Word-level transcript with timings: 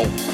Grüß 0.00 0.30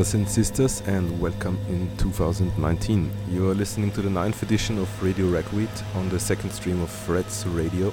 brothers 0.00 0.14
and 0.14 0.26
sisters, 0.26 0.82
and 0.86 1.20
welcome 1.20 1.58
in 1.68 1.94
2019. 1.98 3.10
You 3.28 3.50
are 3.50 3.54
listening 3.54 3.90
to 3.90 4.00
the 4.00 4.08
ninth 4.08 4.42
edition 4.42 4.78
of 4.78 4.88
Radio 5.02 5.26
Ragweed 5.26 5.68
on 5.94 6.08
the 6.08 6.18
second 6.18 6.52
stream 6.52 6.80
of 6.80 6.88
Threads 6.88 7.46
Radio. 7.46 7.92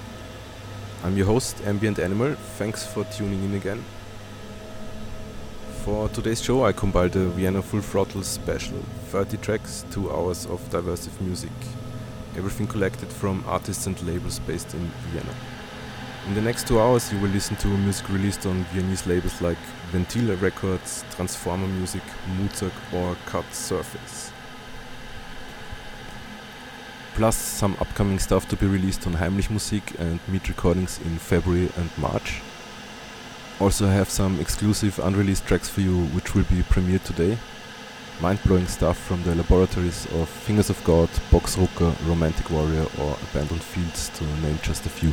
I'm 1.04 1.18
your 1.18 1.26
host, 1.26 1.62
Ambient 1.66 2.00
Animal. 2.00 2.36
Thanks 2.58 2.86
for 2.86 3.04
tuning 3.12 3.44
in 3.44 3.56
again. 3.56 3.84
For 5.84 6.08
today's 6.08 6.42
show, 6.42 6.64
I 6.64 6.72
compiled 6.72 7.18
a 7.18 7.26
Vienna 7.26 7.62
Full 7.62 7.82
Throttle 7.82 8.24
special 8.24 8.82
30 9.10 9.36
tracks, 9.40 9.84
2 9.92 10.10
hours 10.10 10.46
of 10.46 10.62
diversive 10.70 11.20
music. 11.20 11.52
Everything 12.38 12.68
collected 12.68 13.10
from 13.10 13.44
artists 13.46 13.86
and 13.86 14.02
labels 14.04 14.40
based 14.40 14.74
in 14.74 14.90
Vienna. 15.12 15.36
In 16.26 16.36
the 16.36 16.42
next 16.42 16.68
two 16.68 16.80
hours, 16.80 17.12
you 17.12 17.20
will 17.20 17.32
listen 17.32 17.58
to 17.58 17.68
music 17.68 18.08
released 18.08 18.46
on 18.46 18.64
Viennese 18.72 19.06
labels 19.08 19.42
like 19.42 19.58
Ventil 19.92 20.40
Records, 20.42 21.06
Transformer 21.16 21.68
Music, 21.68 22.04
MOOZAK, 22.38 22.74
or 22.94 23.16
Cut 23.26 23.46
Surface. 23.54 24.32
Plus 27.16 27.36
some 27.36 27.76
upcoming 27.80 28.20
stuff 28.20 28.48
to 28.48 28.56
be 28.56 28.68
released 28.68 29.08
on 29.08 29.14
Heimlich 29.14 29.50
Musik 29.50 30.00
and 30.00 30.20
Meat 30.28 30.48
Recordings 30.50 31.00
in 31.00 31.18
February 31.18 31.70
and 31.78 31.90
March. 31.98 32.42
Also 33.60 33.88
have 33.88 34.10
some 34.10 34.40
exclusive 34.40 35.00
unreleased 35.00 35.48
tracks 35.48 35.68
for 35.68 35.82
you 35.82 36.06
which 36.08 36.36
will 36.36 36.44
be 36.44 36.62
premiered 36.62 37.04
today. 37.04 37.38
Mind-blowing 38.22 38.68
stuff 38.68 38.98
from 39.00 39.24
the 39.24 39.34
laboratories 39.34 40.06
of 40.14 40.30
Fingers 40.30 40.70
of 40.70 40.84
God, 40.84 41.10
Bocksrucker, 41.32 41.96
Romantic 42.08 42.50
Warrior 42.52 42.86
or 43.00 43.18
Abandoned 43.30 43.64
Fields 43.64 44.10
to 44.10 44.24
name 44.42 44.60
just 44.62 44.86
a 44.86 44.90
few. 44.90 45.12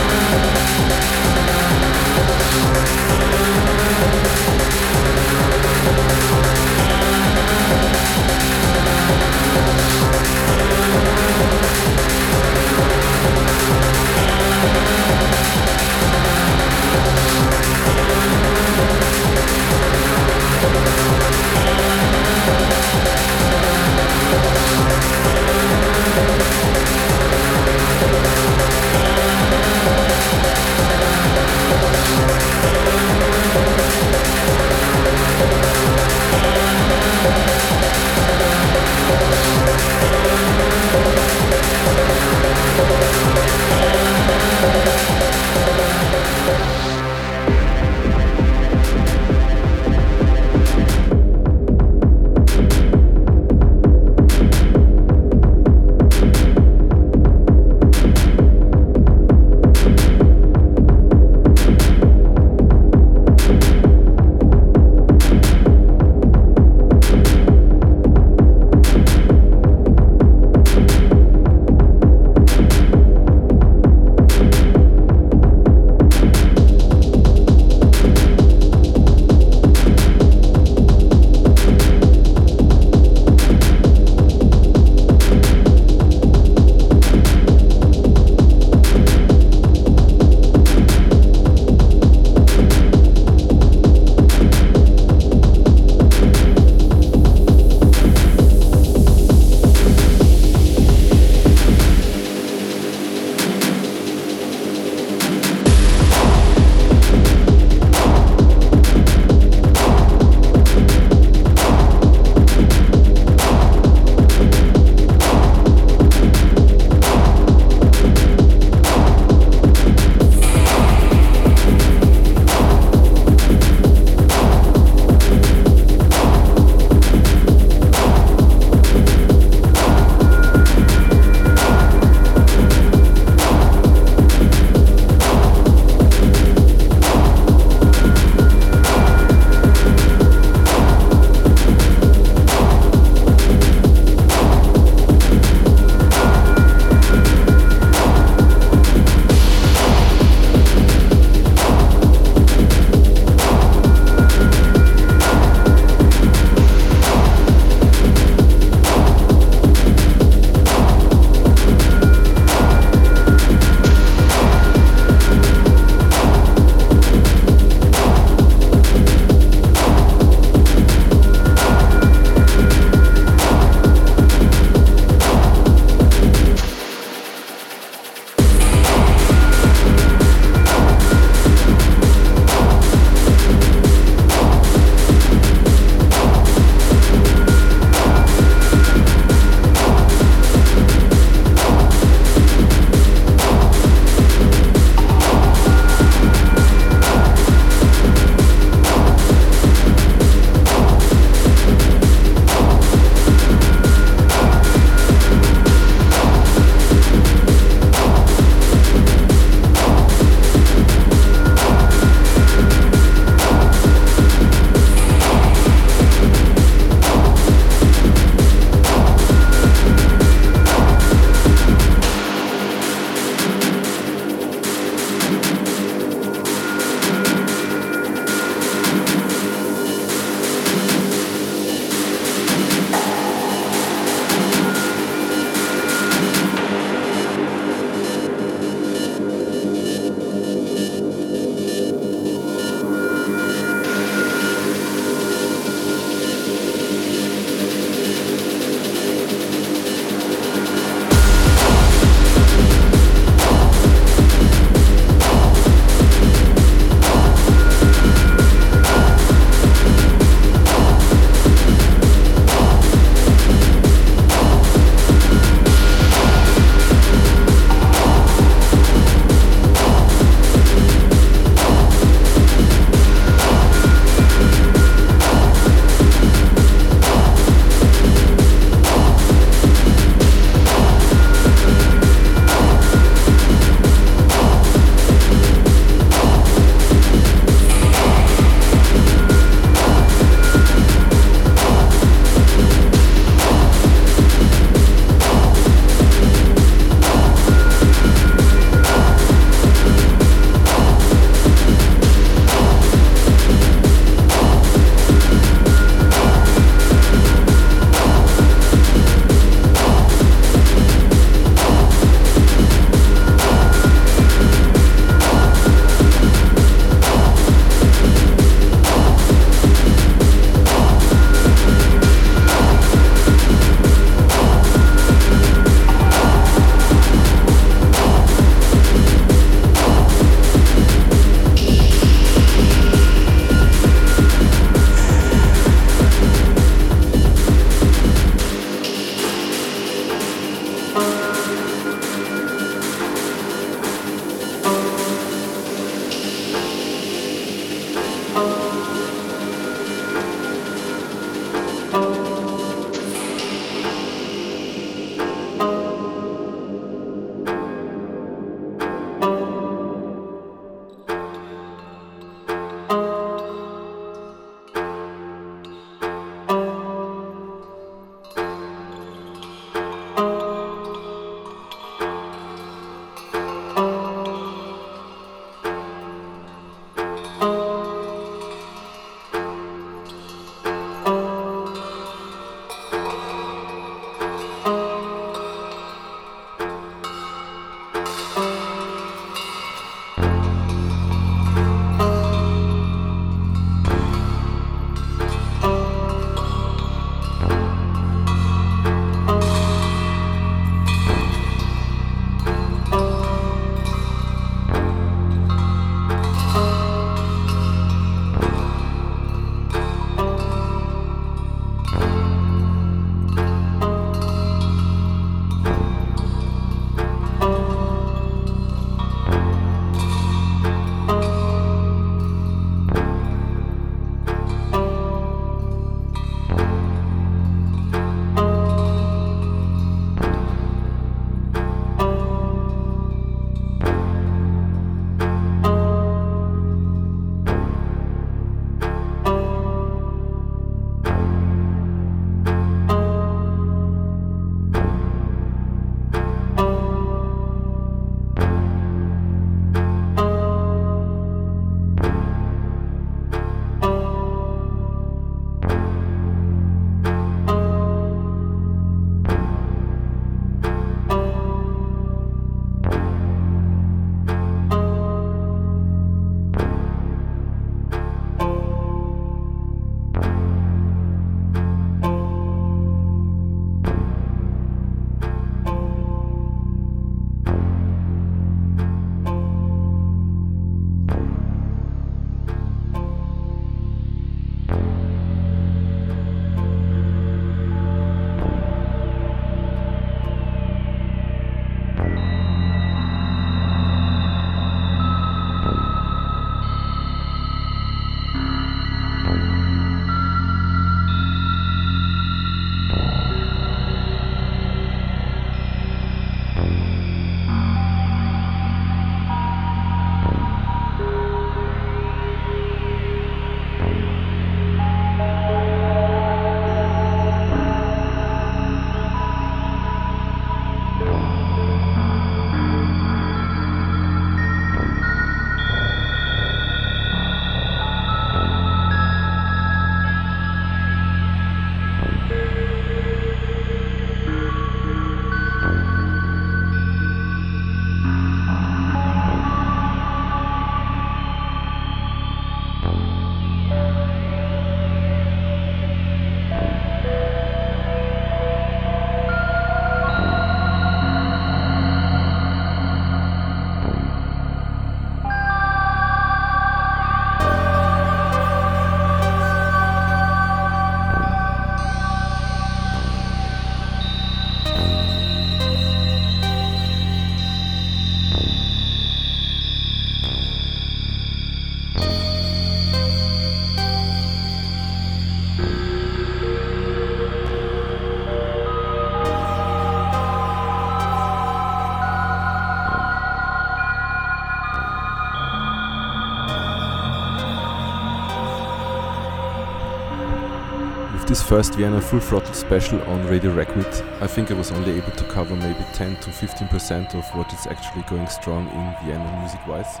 First 591.52 591.74
Vienna 591.74 592.00
Full 592.00 592.18
Throttle 592.18 592.54
special 592.54 592.98
on 593.02 593.26
Radio 593.26 593.52
Ragweed, 593.52 593.84
I 594.22 594.26
think 594.26 594.50
I 594.50 594.54
was 594.54 594.72
only 594.72 594.92
able 594.92 595.10
to 595.10 595.24
cover 595.24 595.54
maybe 595.54 595.84
10 595.92 596.16
to 596.16 596.30
15% 596.30 597.14
of 597.14 597.26
what 597.36 597.52
is 597.52 597.66
actually 597.66 598.04
going 598.04 598.26
strong 598.26 598.68
in 598.68 599.06
Vienna 599.06 599.38
music 599.38 599.60
wise. 599.66 600.00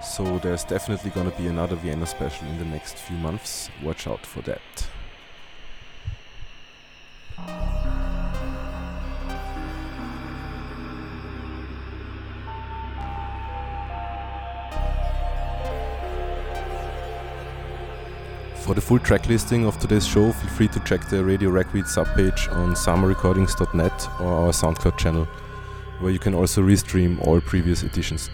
So 0.00 0.38
there's 0.38 0.62
definitely 0.62 1.10
gonna 1.10 1.32
be 1.32 1.48
another 1.48 1.74
Vienna 1.74 2.06
special 2.06 2.46
in 2.46 2.58
the 2.58 2.64
next 2.66 2.98
few 2.98 3.16
months. 3.16 3.68
Watch 3.82 4.06
out 4.06 4.24
for 4.24 4.42
that. 4.42 4.60
For 18.70 18.74
the 18.74 18.80
full 18.80 19.00
track 19.00 19.26
listing 19.26 19.66
of 19.66 19.80
today's 19.80 20.06
show, 20.06 20.30
feel 20.30 20.50
free 20.50 20.68
to 20.68 20.78
check 20.84 21.04
the 21.08 21.24
Radio 21.24 21.50
Ragweed 21.50 21.86
subpage 21.86 22.48
on 22.52 22.74
summerrecordings.net 22.74 24.08
or 24.20 24.32
our 24.32 24.52
SoundCloud 24.52 24.96
channel, 24.96 25.24
where 25.98 26.12
you 26.12 26.20
can 26.20 26.34
also 26.34 26.62
restream 26.62 27.20
all 27.26 27.40
previous 27.40 27.82
editions. 27.82 28.30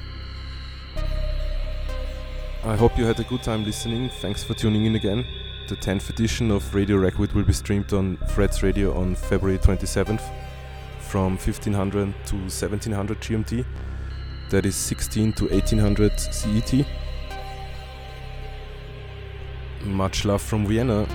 I 2.65 2.77
hope 2.77 2.99
you 2.99 3.07
had 3.07 3.19
a 3.19 3.25
good 3.25 3.43
time 3.43 3.65
listening. 3.65 4.11
Thanks 4.11 4.45
for 4.45 4.53
tuning 4.53 4.85
in 4.85 4.97
again. 4.97 5.25
The 5.69 5.77
10th 5.77 6.11
edition 6.11 6.51
of 6.51 6.75
Radio 6.75 6.99
Ragweed 6.99 7.33
will 7.33 7.45
be 7.45 7.55
streamed 7.55 7.95
on 7.95 8.19
Threads 8.29 8.63
Radio 8.63 8.95
on 8.95 9.15
February 9.15 9.57
27th 9.57 10.21
from 10.99 11.39
1500 11.39 12.15
to 12.27 12.37
1700 12.37 13.21
GMT. 13.23 13.65
That 14.51 14.67
is 14.67 14.77
16 14.77 15.33
to 15.33 15.45
1800 15.49 16.21
CET. 16.21 16.87
Much 19.87 20.25
love 20.25 20.43
from 20.43 20.67
Vienna. 20.67 21.07